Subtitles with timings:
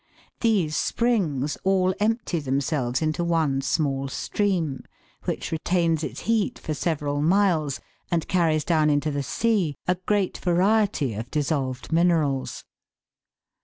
[0.39, 4.83] These springs all empty themselves into one small stream,
[5.25, 10.39] which retains its heat for several miles and carries down into the sea a great
[10.39, 12.63] variety of dissolved minerals.